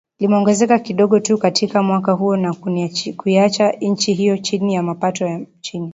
limeongezeka 0.19 0.79
kidogo 0.79 1.19
tu 1.19 1.37
katika 1.37 1.83
mwaka 1.83 2.11
huo 2.11 2.37
na 2.37 2.55
kuiacha 3.17 3.71
nchi 3.71 4.13
hiyo 4.13 4.37
chini 4.37 4.73
ya 4.73 4.83
mapato 4.83 5.25
ya 5.25 5.45
chini 5.61 5.89